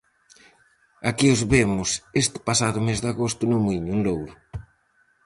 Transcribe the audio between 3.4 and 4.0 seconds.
no Muíño, en